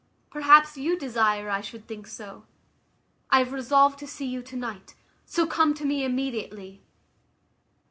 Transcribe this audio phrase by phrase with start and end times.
[0.31, 2.45] Perhaps you desire I should think so.
[3.29, 4.95] I have resolved to see you to night;
[5.27, 6.81] so come to me immediately.